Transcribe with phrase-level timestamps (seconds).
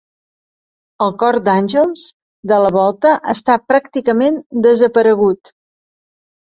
[1.07, 2.07] El Cor d'Àngels
[2.53, 5.59] de la volta està pràcticament desaparegut.